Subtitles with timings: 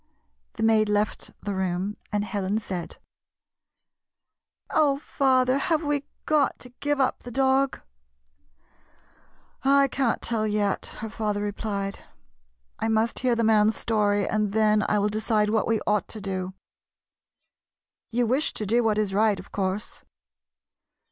[0.53, 2.97] The maid left the room, and Helen said:"
[4.71, 7.81] Oh, father, have we got to give up the dog?""
[9.83, 11.99] I can't tell yet," her father replied."
[12.79, 16.07] I must hear the mail's story, and then I will de cide what we ought
[16.07, 16.55] to do.
[18.09, 20.03] You wish to do what is right, of course